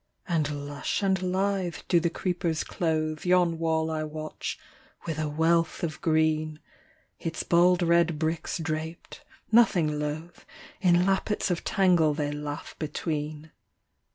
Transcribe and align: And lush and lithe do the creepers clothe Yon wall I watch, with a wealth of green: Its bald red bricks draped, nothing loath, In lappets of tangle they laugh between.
And 0.27 0.67
lush 0.67 1.03
and 1.03 1.21
lithe 1.21 1.75
do 1.87 1.99
the 1.99 2.09
creepers 2.09 2.63
clothe 2.63 3.23
Yon 3.23 3.59
wall 3.59 3.91
I 3.91 4.03
watch, 4.03 4.57
with 5.05 5.19
a 5.19 5.29
wealth 5.29 5.83
of 5.83 6.01
green: 6.01 6.59
Its 7.19 7.43
bald 7.43 7.83
red 7.83 8.17
bricks 8.17 8.57
draped, 8.57 9.23
nothing 9.51 9.99
loath, 9.99 10.43
In 10.81 11.05
lappets 11.05 11.51
of 11.51 11.63
tangle 11.63 12.15
they 12.15 12.31
laugh 12.31 12.75
between. 12.79 13.51